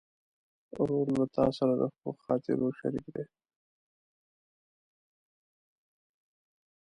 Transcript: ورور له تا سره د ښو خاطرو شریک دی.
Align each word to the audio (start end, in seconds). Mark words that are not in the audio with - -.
ورور 0.79 1.05
له 1.19 1.25
تا 1.35 1.45
سره 1.57 1.73
د 1.81 1.83
ښو 1.95 2.09
خاطرو 2.25 2.67
شریک 2.79 3.05
دی. 3.15 3.25